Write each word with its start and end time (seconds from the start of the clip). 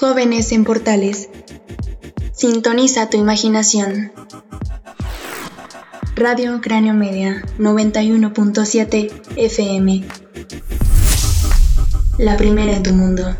Jóvenes 0.00 0.52
en 0.52 0.62
Portales. 0.62 1.28
Sintoniza 2.32 3.10
tu 3.10 3.16
imaginación. 3.16 4.12
Radio 6.14 6.60
Cráneo 6.60 6.94
Media 6.94 7.42
91.7 7.58 9.10
FM. 9.34 10.04
La 12.16 12.36
primera 12.36 12.76
en 12.76 12.82
tu 12.84 12.92
mundo. 12.92 13.36